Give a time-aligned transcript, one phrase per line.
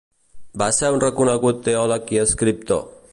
[0.61, 2.87] Va ser un reconegut teòleg i escriptor.